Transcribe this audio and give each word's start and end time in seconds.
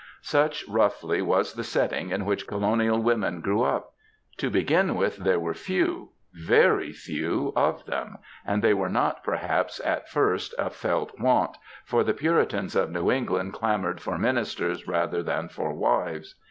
Such, 0.23 0.65
roughly, 0.67 1.21
was 1.21 1.53
the 1.53 1.63
setting 1.63 2.09
in 2.09 2.25
which 2.25 2.47
colonial 2.47 2.97
women 2.99 3.39
grew 3.39 3.61
up. 3.61 3.93
To 4.37 4.49
begin 4.49 4.95
with, 4.95 5.17
there 5.17 5.39
were 5.39 5.53
few, 5.53 6.09
very 6.33 6.91
few, 6.91 7.53
of 7.55 7.85
them, 7.85 8.17
and 8.43 8.63
they 8.63 8.73
were 8.73 8.89
not, 8.89 9.23
perhaps, 9.23 9.79
at 9.85 10.09
first 10.09 10.55
^* 10.59 10.65
a 10.65 10.71
felt 10.71 11.19
want,^ 11.19 11.53
for 11.85 12.03
the 12.03 12.15
Puritans 12.15 12.75
of 12.75 12.89
New 12.89 13.11
England 13.11 13.53
clamoured 13.53 14.01
for 14.01 14.17
ministers 14.17 14.87
rather 14.87 15.21
than 15.21 15.49
for 15.49 15.71
wives. 15.71 16.33